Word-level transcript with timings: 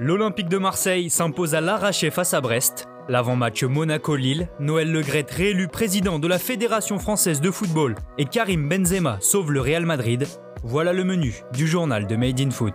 L'Olympique 0.00 0.48
de 0.48 0.58
Marseille 0.58 1.08
s'impose 1.08 1.54
à 1.54 1.60
l'arraché 1.60 2.10
face 2.10 2.34
à 2.34 2.40
Brest. 2.40 2.88
L'avant-match 3.08 3.62
Monaco-Lille, 3.62 4.48
Noël 4.58 4.90
Legrette 4.90 5.30
réélu 5.30 5.68
président 5.68 6.18
de 6.18 6.26
la 6.26 6.40
Fédération 6.40 6.98
française 6.98 7.40
de 7.40 7.52
football 7.52 7.94
et 8.18 8.24
Karim 8.24 8.68
Benzema 8.68 9.18
sauve 9.20 9.52
le 9.52 9.60
Real 9.60 9.86
Madrid. 9.86 10.26
Voilà 10.64 10.92
le 10.92 11.04
menu 11.04 11.42
du 11.52 11.68
journal 11.68 12.08
de 12.08 12.16
Made 12.16 12.40
in 12.40 12.50
Foot. 12.50 12.74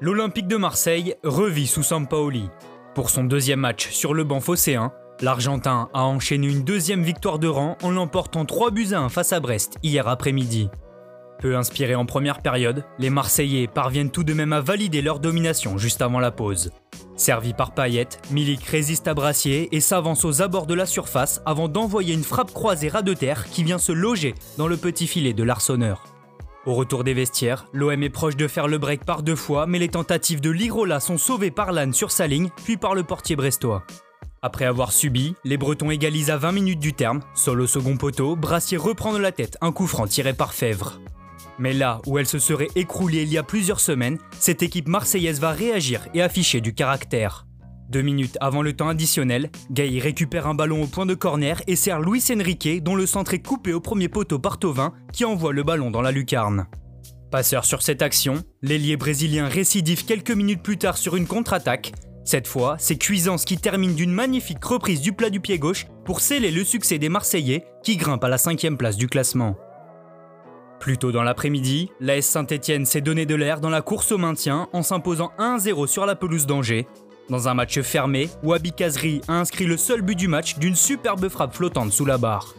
L'Olympique 0.00 0.48
de 0.48 0.56
Marseille 0.56 1.14
revit 1.22 1.68
sous 1.68 1.84
Sampaoli. 1.84 2.50
Pour 2.96 3.08
son 3.08 3.22
deuxième 3.22 3.60
match 3.60 3.90
sur 3.90 4.14
le 4.14 4.24
banc 4.24 4.40
phocéen, 4.40 4.92
L'Argentin 5.20 5.88
a 5.94 6.02
enchaîné 6.02 6.48
une 6.48 6.64
deuxième 6.64 7.02
victoire 7.02 7.38
de 7.38 7.46
rang 7.46 7.78
en 7.82 7.90
l'emportant 7.90 8.44
3 8.44 8.72
buts 8.72 8.88
à 8.92 9.00
1 9.00 9.08
face 9.08 9.32
à 9.32 9.40
Brest 9.40 9.78
hier 9.82 10.08
après-midi. 10.08 10.68
Peu 11.38 11.56
inspirés 11.56 11.94
en 11.94 12.04
première 12.04 12.42
période, 12.42 12.84
les 12.98 13.10
Marseillais 13.10 13.68
parviennent 13.68 14.10
tout 14.10 14.24
de 14.24 14.32
même 14.32 14.52
à 14.52 14.60
valider 14.60 15.02
leur 15.02 15.20
domination 15.20 15.78
juste 15.78 16.02
avant 16.02 16.18
la 16.18 16.30
pause. 16.30 16.72
Servi 17.16 17.54
par 17.54 17.74
Payet, 17.74 18.08
Milik 18.32 18.64
résiste 18.64 19.06
à 19.06 19.14
Brassier 19.14 19.74
et 19.74 19.80
s'avance 19.80 20.24
aux 20.24 20.42
abords 20.42 20.66
de 20.66 20.74
la 20.74 20.86
surface 20.86 21.42
avant 21.46 21.68
d'envoyer 21.68 22.12
une 22.12 22.24
frappe 22.24 22.52
croisée 22.52 22.88
ras 22.88 23.02
de 23.02 23.14
terre 23.14 23.44
qui 23.50 23.62
vient 23.62 23.78
se 23.78 23.92
loger 23.92 24.34
dans 24.58 24.66
le 24.66 24.76
petit 24.76 25.06
filet 25.06 25.32
de 25.32 25.44
l'Arseneur. 25.44 26.02
Au 26.66 26.74
retour 26.74 27.04
des 27.04 27.14
vestiaires, 27.14 27.66
l'OM 27.72 28.02
est 28.02 28.10
proche 28.10 28.36
de 28.36 28.48
faire 28.48 28.66
le 28.66 28.78
break 28.78 29.04
par 29.04 29.22
deux 29.22 29.36
fois, 29.36 29.66
mais 29.66 29.78
les 29.78 29.88
tentatives 29.88 30.40
de 30.40 30.50
Lirola 30.50 30.98
sont 30.98 31.18
sauvées 31.18 31.50
par 31.50 31.72
Lannes 31.72 31.92
sur 31.92 32.10
sa 32.10 32.26
ligne, 32.26 32.48
puis 32.64 32.78
par 32.78 32.94
le 32.94 33.04
portier 33.04 33.36
brestois. 33.36 33.84
Après 34.46 34.66
avoir 34.66 34.92
subi, 34.92 35.36
les 35.44 35.56
Bretons 35.56 35.90
égalisent 35.90 36.28
à 36.28 36.36
20 36.36 36.52
minutes 36.52 36.78
du 36.78 36.92
terme. 36.92 37.20
Seul 37.34 37.62
au 37.62 37.66
second 37.66 37.96
poteau, 37.96 38.36
Brassier 38.36 38.76
reprend 38.76 39.14
de 39.14 39.18
la 39.18 39.32
tête 39.32 39.56
un 39.62 39.72
coup 39.72 39.86
franc 39.86 40.06
tiré 40.06 40.34
par 40.34 40.52
Fèvre. 40.52 41.00
Mais 41.58 41.72
là 41.72 42.02
où 42.06 42.18
elle 42.18 42.26
se 42.26 42.38
serait 42.38 42.68
écroulée 42.74 43.22
il 43.22 43.32
y 43.32 43.38
a 43.38 43.42
plusieurs 43.42 43.80
semaines, 43.80 44.18
cette 44.38 44.62
équipe 44.62 44.86
marseillaise 44.86 45.40
va 45.40 45.52
réagir 45.52 46.06
et 46.12 46.20
afficher 46.20 46.60
du 46.60 46.74
caractère. 46.74 47.46
Deux 47.88 48.02
minutes 48.02 48.36
avant 48.38 48.60
le 48.60 48.74
temps 48.74 48.90
additionnel, 48.90 49.48
Gay 49.70 49.98
récupère 49.98 50.46
un 50.46 50.54
ballon 50.54 50.82
au 50.82 50.88
point 50.88 51.06
de 51.06 51.14
corner 51.14 51.62
et 51.66 51.74
sert 51.74 52.00
Luis 52.00 52.24
Enrique 52.30 52.82
dont 52.82 52.96
le 52.96 53.06
centre 53.06 53.32
est 53.32 53.42
coupé 53.42 53.72
au 53.72 53.80
premier 53.80 54.10
poteau 54.10 54.38
par 54.38 54.58
Tovin 54.58 54.92
qui 55.14 55.24
envoie 55.24 55.54
le 55.54 55.62
ballon 55.62 55.90
dans 55.90 56.02
la 56.02 56.12
lucarne. 56.12 56.66
Passeur 57.30 57.64
sur 57.64 57.80
cette 57.80 58.02
action, 58.02 58.44
l'ailier 58.60 58.98
brésilien 58.98 59.48
récidive 59.48 60.04
quelques 60.04 60.32
minutes 60.32 60.62
plus 60.62 60.76
tard 60.76 60.98
sur 60.98 61.16
une 61.16 61.26
contre-attaque 61.26 61.92
cette 62.24 62.48
fois, 62.48 62.76
c'est 62.78 62.96
Cuisance 62.96 63.44
qui 63.44 63.58
termine 63.58 63.94
d'une 63.94 64.12
magnifique 64.12 64.64
reprise 64.64 65.02
du 65.02 65.12
plat 65.12 65.28
du 65.28 65.40
pied 65.40 65.58
gauche 65.58 65.86
pour 66.04 66.20
sceller 66.20 66.50
le 66.50 66.64
succès 66.64 66.98
des 66.98 67.10
Marseillais 67.10 67.66
qui 67.82 67.96
grimpent 67.96 68.24
à 68.24 68.28
la 68.28 68.38
cinquième 68.38 68.78
place 68.78 68.96
du 68.96 69.08
classement. 69.08 69.56
Plus 70.80 70.98
tôt 70.98 71.12
dans 71.12 71.22
l'après-midi, 71.22 71.90
l'AS 72.00 72.22
Saint-Etienne 72.22 72.86
s'est 72.86 73.00
donné 73.00 73.26
de 73.26 73.34
l'air 73.34 73.60
dans 73.60 73.70
la 73.70 73.82
course 73.82 74.10
au 74.12 74.18
maintien 74.18 74.68
en 74.72 74.82
s'imposant 74.82 75.32
1-0 75.38 75.86
sur 75.86 76.06
la 76.06 76.16
pelouse 76.16 76.46
d'Angers, 76.46 76.86
dans 77.28 77.48
un 77.48 77.54
match 77.54 77.80
fermé 77.80 78.28
où 78.42 78.52
Abi 78.52 78.72
Kazri 78.72 79.20
a 79.28 79.34
inscrit 79.34 79.66
le 79.66 79.76
seul 79.76 80.02
but 80.02 80.16
du 80.16 80.28
match 80.28 80.58
d'une 80.58 80.74
superbe 80.74 81.28
frappe 81.28 81.54
flottante 81.54 81.92
sous 81.92 82.04
la 82.04 82.18
barre. 82.18 82.54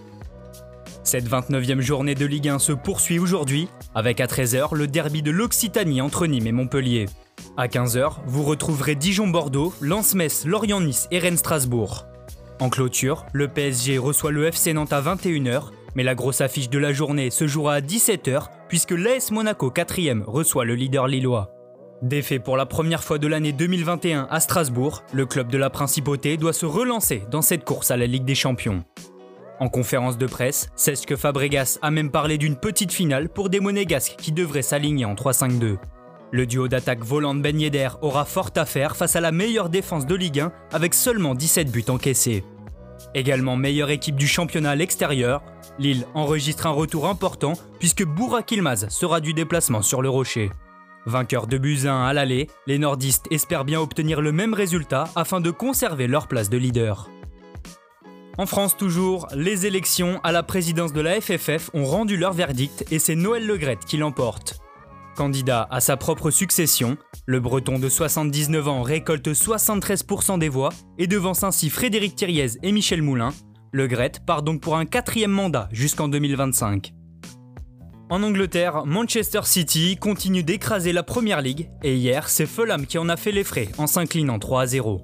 Cette 1.05 1.29
29e 1.29 1.81
journée 1.81 2.15
de 2.15 2.25
Ligue 2.25 2.49
1 2.49 2.57
se 2.57 2.71
poursuit 2.71 3.19
aujourd'hui, 3.19 3.67
avec 3.93 4.19
à 4.19 4.25
13h 4.25 4.73
le 4.73 4.87
derby 4.87 5.21
de 5.21 5.29
l'Occitanie 5.29 6.01
entre 6.01 6.25
Nîmes 6.25 6.47
et 6.47 6.51
Montpellier. 6.51 7.05
À 7.57 7.67
15h, 7.67 8.13
vous 8.25 8.43
retrouverez 8.43 8.95
Dijon-Bordeaux, 8.95 9.71
Lens-Metz, 9.81 10.45
Lorient-Nice 10.45 11.07
et 11.11 11.19
Rennes-Strasbourg. 11.19 12.07
En 12.59 12.69
clôture, 12.69 13.27
le 13.33 13.47
PSG 13.47 13.99
reçoit 13.99 14.31
le 14.31 14.45
FC 14.47 14.73
Nantes 14.73 14.93
à 14.93 15.01
21h, 15.01 15.65
mais 15.93 16.01
la 16.01 16.15
grosse 16.15 16.41
affiche 16.41 16.71
de 16.71 16.79
la 16.79 16.91
journée 16.91 17.29
se 17.29 17.45
jouera 17.45 17.75
à 17.75 17.81
17h 17.81 18.47
puisque 18.67 18.91
l'AS 18.91 19.29
Monaco 19.29 19.69
4ème 19.69 20.23
reçoit 20.23 20.65
le 20.65 20.73
leader 20.73 21.07
lillois. 21.07 21.51
Défait 22.01 22.39
pour 22.39 22.57
la 22.57 22.65
première 22.65 23.03
fois 23.03 23.19
de 23.19 23.27
l'année 23.27 23.51
2021 23.51 24.27
à 24.31 24.39
Strasbourg, 24.39 25.03
le 25.13 25.27
club 25.27 25.51
de 25.51 25.59
la 25.59 25.69
Principauté 25.69 26.35
doit 26.37 26.51
se 26.51 26.65
relancer 26.65 27.23
dans 27.29 27.43
cette 27.43 27.63
course 27.63 27.91
à 27.91 27.97
la 27.97 28.07
Ligue 28.07 28.25
des 28.25 28.35
Champions. 28.35 28.83
En 29.59 29.69
conférence 29.69 30.17
de 30.17 30.25
presse, 30.25 30.69
que 31.07 31.15
Fabregas 31.15 31.79
a 31.81 31.91
même 31.91 32.11
parlé 32.11 32.37
d'une 32.37 32.57
petite 32.57 32.91
finale 32.91 33.29
pour 33.29 33.49
des 33.49 33.59
monégasques 33.59 34.15
qui 34.17 34.31
devraient 34.31 34.61
s'aligner 34.61 35.05
en 35.05 35.15
3-5-2. 35.15 35.77
Le 36.31 36.45
duo 36.45 36.67
d'attaque 36.67 37.03
volante 37.03 37.41
Ben 37.41 37.59
Yedder 37.59 37.89
aura 38.01 38.25
fort 38.25 38.51
à 38.55 38.65
faire 38.65 38.97
face 38.97 39.15
à 39.15 39.21
la 39.21 39.31
meilleure 39.31 39.69
défense 39.69 40.05
de 40.05 40.15
Ligue 40.15 40.41
1 40.41 40.51
avec 40.73 40.93
seulement 40.93 41.35
17 41.35 41.71
buts 41.71 41.85
encaissés. 41.87 42.43
Également 43.13 43.55
meilleure 43.55 43.91
équipe 43.91 44.17
du 44.17 44.27
championnat 44.27 44.71
à 44.71 44.75
l'extérieur, 44.75 45.41
Lille 45.79 46.05
enregistre 46.13 46.67
un 46.67 46.71
retour 46.71 47.07
important 47.07 47.53
puisque 47.79 48.03
Bourak 48.03 48.51
Ilmaz 48.51 48.87
sera 48.89 49.21
du 49.21 49.33
déplacement 49.33 49.81
sur 49.81 50.01
le 50.01 50.09
rocher. 50.09 50.51
Vainqueur 51.05 51.47
de 51.47 51.57
buts 51.57 51.81
1 51.85 52.03
à 52.03 52.13
l'aller, 52.13 52.49
les 52.67 52.79
nordistes 52.79 53.27
espèrent 53.31 53.63
bien 53.63 53.79
obtenir 53.79 54.21
le 54.21 54.31
même 54.31 54.53
résultat 54.53 55.05
afin 55.15 55.39
de 55.39 55.51
conserver 55.51 56.07
leur 56.07 56.27
place 56.27 56.49
de 56.49 56.57
leader. 56.57 57.09
En 58.37 58.45
France 58.45 58.75
toujours, 58.75 59.27
les 59.33 59.65
élections 59.65 60.19
à 60.23 60.33
la 60.33 60.43
présidence 60.43 60.91
de 60.91 60.99
la 60.99 61.21
FFF 61.21 61.69
ont 61.73 61.85
rendu 61.85 62.17
leur 62.17 62.33
verdict 62.33 62.85
et 62.91 62.99
c'est 62.99 63.15
Noël 63.15 63.47
Legrette 63.47 63.85
qui 63.85 63.95
l'emporte. 63.95 64.59
Candidat 65.15 65.65
à 65.71 65.79
sa 65.79 65.95
propre 65.95 66.31
succession, 66.31 66.97
le 67.25 67.39
breton 67.39 67.79
de 67.79 67.87
79 67.87 68.67
ans 68.67 68.81
récolte 68.81 69.29
73% 69.29 70.37
des 70.37 70.49
voix 70.49 70.73
et 70.97 71.07
devance 71.07 71.43
ainsi 71.43 71.69
Frédéric 71.69 72.17
Thiriez 72.17 72.57
et 72.61 72.73
Michel 72.73 73.01
Moulin. 73.01 73.31
Le 73.71 73.87
Gret 73.87 74.11
part 74.27 74.43
donc 74.43 74.59
pour 74.59 74.75
un 74.75 74.85
quatrième 74.85 75.31
mandat 75.31 75.69
jusqu'en 75.71 76.09
2025. 76.09 76.93
En 78.09 78.21
Angleterre, 78.21 78.85
Manchester 78.85 79.41
City 79.43 79.95
continue 79.95 80.43
d'écraser 80.43 80.91
la 80.91 81.03
Première 81.03 81.41
Ligue 81.41 81.69
et 81.83 81.95
hier, 81.95 82.27
c'est 82.27 82.45
Fulham 82.45 82.85
qui 82.85 82.97
en 82.97 83.07
a 83.07 83.15
fait 83.15 83.31
les 83.31 83.45
frais 83.45 83.69
en 83.77 83.87
s'inclinant 83.87 84.39
3 84.39 84.61
à 84.61 84.67
0. 84.67 85.03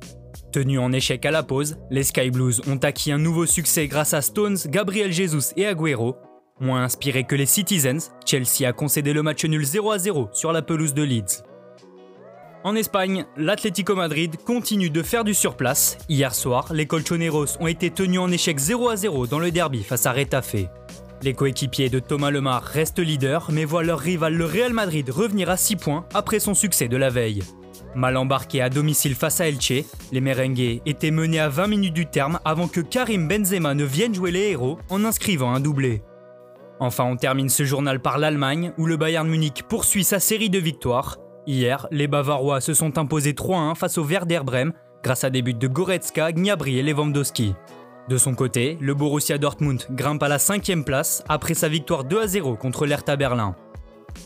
Tenus 0.52 0.80
en 0.80 0.92
échec 0.92 1.26
à 1.26 1.32
la 1.32 1.44
pause, 1.44 1.78
les 1.90 2.04
Sky 2.04 2.30
Blues 2.30 2.62
ont 2.68 2.78
acquis 2.78 3.12
un 3.12 3.18
nouveau 3.18 3.46
succès 3.46 3.88
grâce 3.88 4.14
à 4.14 4.22
Stones, 4.22 4.58
Gabriel 4.68 5.12
Jesus 5.12 5.54
et 5.56 5.66
Agüero, 5.66 6.16
Moins 6.62 6.84
inspiré 6.84 7.24
que 7.24 7.36
les 7.36 7.48
Citizens, 7.48 8.12
Chelsea 8.24 8.68
a 8.68 8.72
concédé 8.72 9.14
le 9.14 9.24
match 9.24 9.44
nul 9.46 9.66
0 9.66 9.92
à 9.92 9.98
0 9.98 10.30
sur 10.32 10.52
la 10.52 10.62
pelouse 10.62 10.94
de 10.94 11.02
Leeds. 11.02 11.44
En 12.64 12.76
Espagne, 12.76 13.26
l'Atlético 13.36 13.96
Madrid 13.96 14.36
continue 14.46 14.92
de 14.92 15.02
faire 15.02 15.24
du 15.24 15.34
surplace. 15.34 15.98
Hier 16.08 16.36
soir, 16.36 16.72
les 16.72 16.86
Colchoneros 16.86 17.58
ont 17.60 17.66
été 17.66 17.90
tenus 17.90 18.20
en 18.20 18.32
échec 18.32 18.60
0 18.60 18.90
à 18.90 18.96
0 18.96 19.26
dans 19.26 19.40
le 19.40 19.50
derby 19.50 19.82
face 19.82 20.06
à 20.06 20.12
Retafe. 20.12 20.68
Les 21.24 21.34
coéquipiers 21.34 21.90
de 21.90 21.98
Thomas 21.98 22.30
Lemar 22.30 22.62
restent 22.62 23.00
leaders, 23.00 23.50
mais 23.52 23.66
voient 23.66 23.84
leur 23.84 24.00
rival 24.00 24.36
le 24.36 24.46
Real 24.46 24.72
Madrid 24.72 25.10
revenir 25.10 25.50
à 25.50 25.58
6 25.58 25.78
points 25.78 26.06
après 26.14 26.40
son 26.40 26.54
succès 26.54 26.88
de 26.88 26.98
la 26.98 27.10
veille. 27.10 27.42
Mal 27.96 28.16
embarqué 28.16 28.62
à 28.62 28.69
domicile 28.69 29.16
face 29.16 29.41
à 29.41 29.47
Elche, 29.47 29.84
les 30.12 30.22
merengues 30.22 30.81
étaient 30.85 31.12
menés 31.12 31.40
à 31.40 31.50
20 31.50 31.68
minutes 31.68 31.94
du 31.94 32.06
terme 32.06 32.40
avant 32.46 32.68
que 32.68 32.79
Karim 32.79 33.28
Benzema 33.28 33.74
ne 33.74 33.84
vienne 33.84 34.16
jouer 34.16 34.31
les 34.31 34.52
héros 34.52 34.79
en 34.90 35.03
inscrivant 35.03 35.53
un 35.53 35.59
doublé. 35.59 36.02
Enfin, 36.79 37.03
on 37.03 37.16
termine 37.16 37.50
ce 37.50 37.63
journal 37.63 38.02
par 38.02 38.18
l'Allemagne, 38.18 38.72
où 38.78 38.85
le 38.85 38.97
Bayern 38.97 39.28
Munich 39.28 39.63
poursuit 39.68 40.03
sa 40.03 40.19
série 40.19 40.50
de 40.50 40.57
victoires. 40.57 41.18
Hier, 41.46 41.85
les 41.91 42.07
Bavarois 42.07 42.62
se 42.62 42.74
sont 42.74 42.97
imposés 42.97 43.34
3-1 43.34 43.75
face 43.75 43.97
au 43.97 44.03
Werder 44.03 44.41
Bremen, 44.44 44.73
grâce 45.03 45.23
à 45.23 45.29
des 45.29 45.41
buts 45.41 45.53
de 45.53 45.68
Goretzka, 45.68 46.31
Gnabry 46.31 46.79
et 46.79 46.84
Lewandowski. 46.84 47.53
De 48.09 48.18
son 48.18 48.34
côté, 48.34 48.78
le 48.81 48.94
Borussia 48.94 49.38
Dortmund 49.38 49.85
grimpe 49.91 50.23
à 50.23 50.28
la 50.28 50.40
cinquième 50.40 50.84
place 50.84 51.23
après 51.29 51.53
sa 51.53 51.69
victoire 51.69 52.03
2-0 52.06 52.58
contre 52.58 52.85
l'Hertha 52.85 53.16
Berlin. 53.16 53.56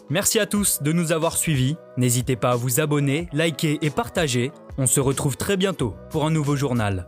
Merci 0.09 0.39
à 0.39 0.45
tous 0.45 0.81
de 0.81 0.91
nous 0.91 1.11
avoir 1.11 1.37
suivis. 1.37 1.77
N'hésitez 1.97 2.35
pas 2.35 2.51
à 2.51 2.55
vous 2.55 2.79
abonner, 2.79 3.27
liker 3.33 3.79
et 3.81 3.89
partager. 3.89 4.51
On 4.77 4.87
se 4.87 4.99
retrouve 4.99 5.37
très 5.37 5.57
bientôt 5.57 5.95
pour 6.09 6.25
un 6.25 6.31
nouveau 6.31 6.55
journal. 6.55 7.07